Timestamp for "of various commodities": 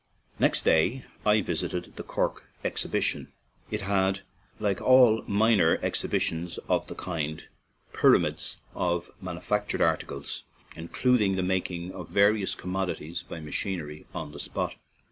11.93-13.21